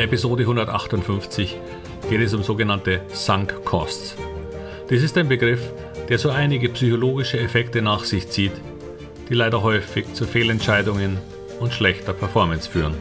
[0.00, 1.58] der Episode 158
[2.08, 4.16] geht es um sogenannte Sunk Costs.
[4.88, 5.60] Dies ist ein Begriff,
[6.08, 8.52] der so einige psychologische Effekte nach sich zieht,
[9.28, 11.18] die leider häufig zu Fehlentscheidungen
[11.60, 12.94] und schlechter Performance führen.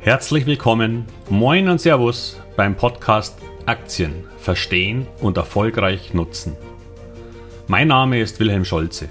[0.00, 3.36] Herzlich willkommen, moin und Servus beim Podcast
[3.66, 6.56] Aktien verstehen und erfolgreich nutzen.
[7.66, 9.10] Mein Name ist Wilhelm Scholze.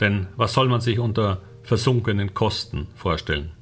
[0.00, 3.52] Denn was soll man sich unter versunkenen Kosten vorstellen?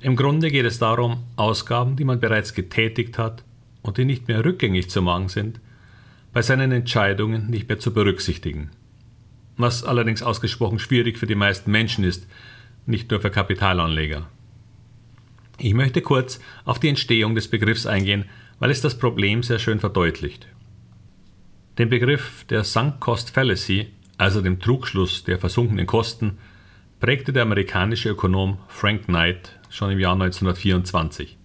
[0.00, 3.44] Im Grunde geht es darum, Ausgaben, die man bereits getätigt hat
[3.82, 5.60] und die nicht mehr rückgängig zu machen sind,
[6.32, 8.70] bei seinen Entscheidungen nicht mehr zu berücksichtigen.
[9.56, 12.26] Was allerdings ausgesprochen schwierig für die meisten Menschen ist,
[12.86, 14.28] nicht nur für Kapitalanleger.
[15.58, 18.24] Ich möchte kurz auf die Entstehung des Begriffs eingehen,
[18.58, 20.48] weil es das Problem sehr schön verdeutlicht.
[21.78, 23.88] Den Begriff der Sunk Cost Fallacy
[24.22, 26.38] also dem Trugschluss der versunkenen Kosten,
[27.00, 31.36] prägte der amerikanische Ökonom Frank Knight schon im Jahr 1924.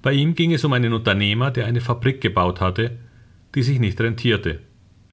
[0.00, 2.98] Bei ihm ging es um einen Unternehmer, der eine Fabrik gebaut hatte,
[3.56, 4.60] die sich nicht rentierte.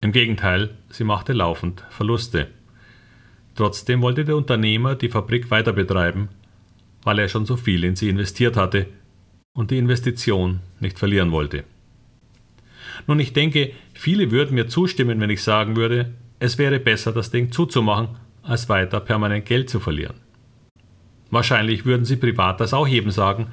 [0.02, 2.50] Im Gegenteil, sie machte laufend Verluste.
[3.56, 6.30] Trotzdem wollte der Unternehmer die Fabrik weiter betreiben,
[7.02, 8.86] weil er schon so viel in sie investiert hatte
[9.54, 11.64] und die Investition nicht verlieren wollte.
[13.08, 17.32] Nun, ich denke, viele würden mir zustimmen, wenn ich sagen würde, es wäre besser, das
[17.32, 18.10] Ding zuzumachen,
[18.44, 20.16] als weiter permanent Geld zu verlieren.
[21.30, 23.48] Wahrscheinlich würden Sie privat das auch jedem sagen,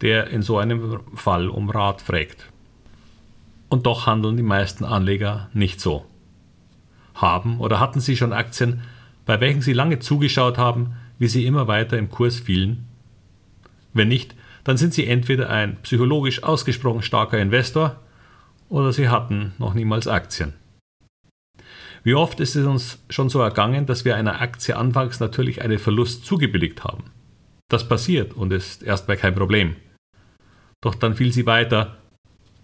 [0.00, 2.50] der in so einem Fall um Rat fragt.
[3.68, 6.06] Und doch handeln die meisten Anleger nicht so.
[7.14, 8.82] Haben oder hatten Sie schon Aktien,
[9.24, 12.86] bei welchen Sie lange zugeschaut haben, wie sie immer weiter im Kurs fielen?
[13.92, 17.96] Wenn nicht, dann sind Sie entweder ein psychologisch ausgesprochen starker Investor
[18.68, 20.52] oder Sie hatten noch niemals Aktien.
[22.06, 25.80] Wie oft ist es uns schon so ergangen, dass wir einer Aktie anfangs natürlich einen
[25.80, 27.10] Verlust zugebilligt haben.
[27.68, 29.74] Das passiert und ist erstmal kein Problem.
[30.80, 31.96] Doch dann fiel sie weiter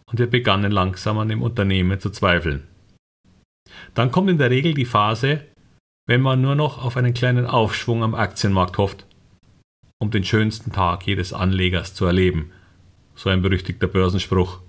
[0.07, 2.69] und wir begannen langsam an dem Unternehmen zu zweifeln.
[3.95, 5.45] Dann kommt in der Regel die Phase,
[6.07, 9.07] wenn man nur noch auf einen kleinen Aufschwung am Aktienmarkt hofft,
[9.99, 12.53] um den schönsten Tag jedes Anlegers zu erleben.
[13.17, 14.61] So ein berüchtigter Börsenspruch.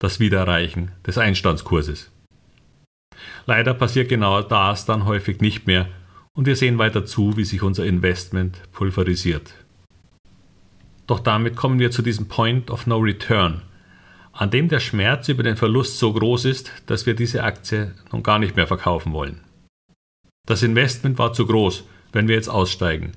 [0.00, 2.10] Das Wiedererreichen des Einstandskurses.
[3.46, 5.88] Leider passiert genau das dann häufig nicht mehr
[6.34, 9.54] und wir sehen weiter zu, wie sich unser Investment pulverisiert.
[11.06, 13.62] Doch damit kommen wir zu diesem Point of No Return,
[14.32, 18.22] an dem der Schmerz über den Verlust so groß ist, dass wir diese Aktie nun
[18.22, 19.40] gar nicht mehr verkaufen wollen.
[20.46, 23.12] Das Investment war zu groß, wenn wir jetzt aussteigen.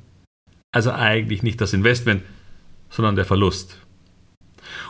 [0.72, 2.24] Also eigentlich nicht das Investment,
[2.90, 3.80] sondern der Verlust.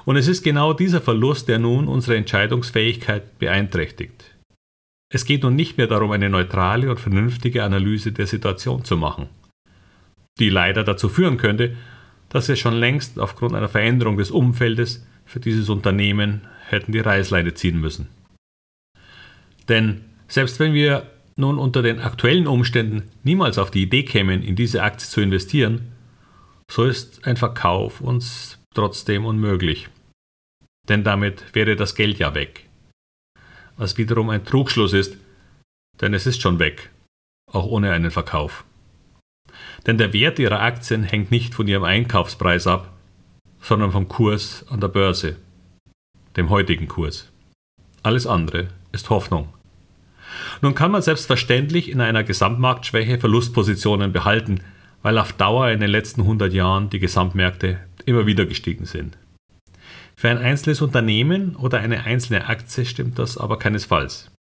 [0.06, 4.33] Und es ist genau dieser Verlust, der nun unsere Entscheidungsfähigkeit beeinträchtigt.
[5.14, 9.30] Es geht nun nicht mehr darum, eine neutrale und vernünftige Analyse der Situation zu machen,
[10.40, 11.78] die leider dazu führen könnte,
[12.30, 17.54] dass wir schon längst aufgrund einer Veränderung des Umfeldes für dieses Unternehmen hätten die Reißleine
[17.54, 18.08] ziehen müssen.
[19.70, 24.56] Denn selbst wenn wir nun unter den aktuellen Umständen niemals auf die Idee kämen, in
[24.56, 25.92] diese Aktie zu investieren,
[26.72, 29.90] so ist ein Verkauf uns trotzdem unmöglich.
[30.90, 32.68] Denn damit wäre das Geld ja weg
[33.78, 35.18] was wiederum ein Trugschluss ist,
[36.02, 36.92] denn es ist schon weg,
[37.52, 38.66] auch ohne einen Verkauf.
[39.86, 42.92] Denn der Wert ihrer Aktien hängt nicht von ihrem Einkaufspreis ab,
[43.62, 45.38] sondern vom Kurs an der Börse,
[46.36, 47.32] dem heutigen Kurs.
[48.02, 49.54] Alles andere ist Hoffnung.
[50.62, 54.62] Nun kann man selbstverständlich in einer Gesamtmarktschwäche Verlustpositionen behalten,
[55.02, 59.18] weil auf Dauer in den letzten 100 Jahren die Gesamtmärkte immer wieder gestiegen sind.
[60.16, 64.32] Für ein einzelnes Unternehmen oder eine einzelne Aktie stimmt das aber keinesfalls.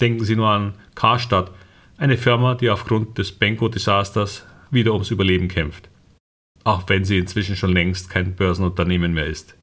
[0.00, 1.50] Denken Sie nur an Karstadt,
[1.96, 5.88] eine Firma, die aufgrund des Benko-Desasters wieder ums Überleben kämpft.
[6.64, 9.56] Auch wenn sie inzwischen schon längst kein Börsenunternehmen mehr ist.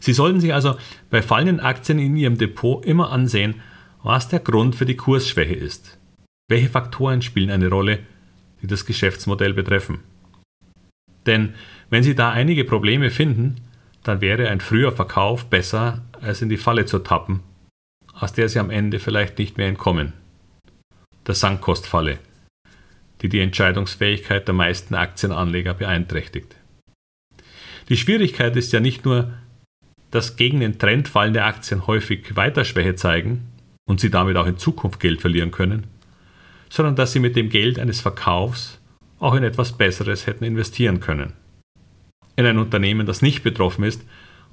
[0.00, 0.76] Sie sollten sich also
[1.10, 3.56] bei fallenden Aktien in Ihrem Depot immer ansehen,
[4.02, 5.98] was der Grund für die Kursschwäche ist.
[6.48, 8.00] Welche Faktoren spielen eine Rolle,
[8.62, 10.00] die das Geschäftsmodell betreffen?
[11.28, 11.54] Denn
[11.90, 13.56] wenn Sie da einige Probleme finden,
[14.02, 17.40] dann wäre ein früher Verkauf besser, als in die Falle zu tappen,
[18.14, 20.14] aus der Sie am Ende vielleicht nicht mehr entkommen.
[21.26, 22.18] der Sankostfalle,
[23.20, 26.56] die die Entscheidungsfähigkeit der meisten Aktienanleger beeinträchtigt.
[27.90, 29.34] Die Schwierigkeit ist ja nicht nur,
[30.10, 33.44] dass gegen den Trend fallende Aktien häufig Weiterschwäche zeigen
[33.86, 35.86] und sie damit auch in Zukunft Geld verlieren können,
[36.70, 38.77] sondern dass sie mit dem Geld eines Verkaufs
[39.18, 41.32] auch in etwas Besseres hätten investieren können.
[42.36, 44.02] In ein Unternehmen, das nicht betroffen ist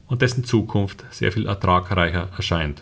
[0.08, 2.82] und dessen Zukunft sehr viel ertragreicher erscheint.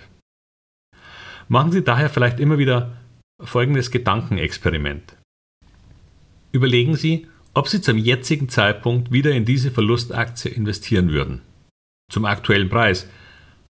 [1.48, 2.98] Machen Sie daher vielleicht immer wieder
[3.42, 5.18] folgendes Gedankenexperiment.
[6.52, 11.42] Überlegen Sie, ob Sie zum jetzigen Zeitpunkt wieder in diese Verlustaktie investieren würden.
[12.12, 13.10] Zum aktuellen Preis,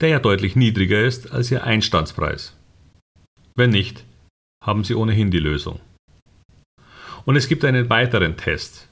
[0.01, 2.57] der ja deutlich niedriger ist als Ihr Einstandspreis.
[3.55, 4.05] Wenn nicht,
[4.65, 5.81] haben Sie ohnehin die Lösung.
[7.31, 8.89] Und es gibt einen weiteren Test.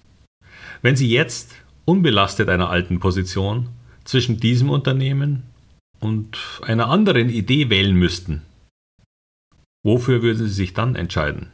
[0.80, 3.70] Wenn Sie jetzt, unbelastet einer alten Position,
[4.04, 5.42] zwischen diesem Unternehmen
[5.98, 8.42] und einer anderen Idee wählen müssten,
[9.84, 11.50] wofür würden Sie sich dann entscheiden?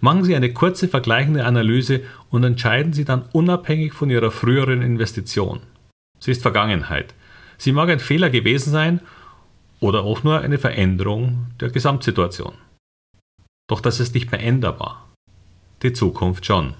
[0.00, 5.62] Machen Sie eine kurze vergleichende Analyse und entscheiden Sie dann unabhängig von Ihrer früheren Investition.
[6.20, 7.12] Sie ist Vergangenheit.
[7.56, 9.00] Sie mag ein Fehler gewesen sein
[9.80, 12.54] oder auch nur eine Veränderung der Gesamtsituation.
[13.68, 15.07] Doch das ist nicht mehr änderbar.
[15.82, 16.74] Die Zukunft schon.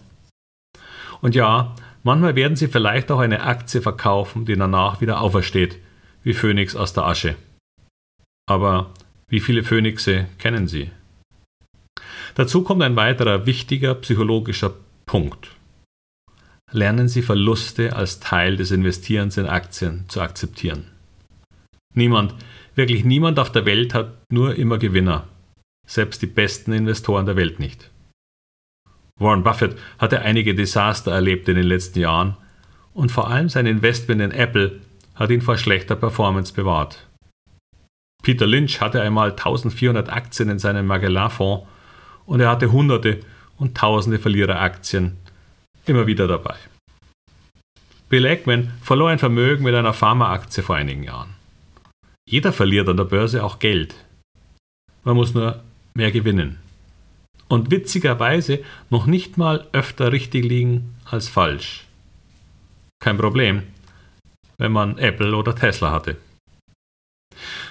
[1.21, 5.79] Und ja, manchmal werden Sie vielleicht auch eine Aktie verkaufen, die danach wieder aufersteht,
[6.23, 7.37] wie Phönix aus der Asche.
[8.49, 8.91] Aber
[9.29, 10.91] wie viele Phönixe kennen Sie?
[12.35, 14.75] Dazu kommt ein weiterer wichtiger psychologischer
[15.07, 15.51] Punkt.
[16.71, 20.85] Lernen Sie Verluste als Teil des Investierens in Aktien zu akzeptieren.
[21.95, 22.35] Niemand,
[22.75, 25.27] wirklich niemand auf der Welt hat nur immer Gewinner.
[25.87, 27.91] Selbst die besten Investoren der Welt nicht.
[29.19, 32.37] Warren Buffett hatte einige Desaster erlebt in den letzten Jahren
[32.95, 34.81] und vor allem sein Investment in Apple
[35.15, 37.07] hat ihn vor schlechter Performance bewahrt.
[38.23, 41.67] Peter Lynch hatte einmal 1400 Aktien in seinem Magellan-Fonds
[42.27, 43.21] und er hatte Hunderte
[43.57, 45.17] und Tausende Verliereraktien
[45.87, 46.57] immer wieder dabei.
[48.09, 51.35] Bill Ackman verlor ein Vermögen mit einer Pharmaaktie vor einigen Jahren.
[52.29, 53.95] Jeder verliert an der Börse auch Geld.
[55.05, 55.63] Man muss nur
[55.95, 56.59] mehr gewinnen.
[57.49, 58.61] Und witzigerweise
[58.91, 61.87] noch nicht mal öfter richtig liegen als falsch.
[63.01, 63.63] Kein Problem,
[64.59, 66.17] wenn man Apple oder Tesla hatte.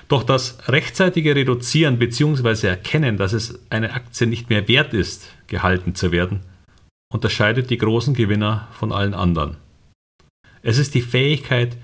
[0.07, 2.68] Doch das rechtzeitige Reduzieren bzw.
[2.68, 6.39] Erkennen, dass es eine Aktie nicht mehr wert ist, gehalten zu werden,
[7.13, 9.57] unterscheidet die großen Gewinner von allen anderen.
[10.62, 11.77] Es ist die Fähigkeit,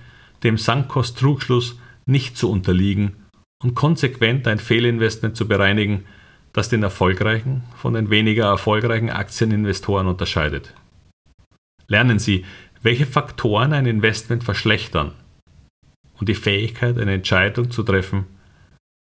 [0.43, 3.15] dem Sankos-Trugschluss nicht zu unterliegen
[3.61, 6.05] und konsequent ein Fehlinvestment zu bereinigen,
[6.53, 10.73] das den erfolgreichen von den weniger erfolgreichen Aktieninvestoren unterscheidet.
[11.87, 12.45] Lernen Sie,
[12.81, 15.13] welche Faktoren ein Investment verschlechtern
[16.19, 18.25] und die Fähigkeit, eine Entscheidung zu treffen,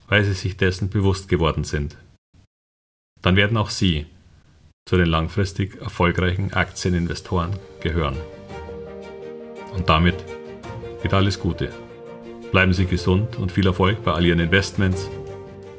[0.07, 1.97] weil sie sich dessen bewusst geworden sind.
[3.21, 4.05] Dann werden auch Sie
[4.85, 7.51] zu den langfristig erfolgreichen Aktieninvestoren
[7.81, 8.17] gehören.
[9.73, 10.15] Und damit
[11.03, 11.71] geht alles Gute.
[12.51, 15.09] Bleiben Sie gesund und viel Erfolg bei all Ihren Investments.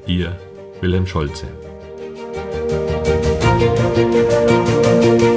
[0.07, 0.39] Ihr
[0.81, 1.47] Wilhelm Scholze.
[5.03, 5.30] Musik